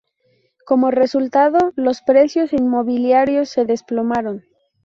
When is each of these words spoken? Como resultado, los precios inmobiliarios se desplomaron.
Como 0.65 0.89
resultado, 0.89 1.73
los 1.75 2.01
precios 2.01 2.53
inmobiliarios 2.53 3.49
se 3.49 3.65
desplomaron. 3.65 4.43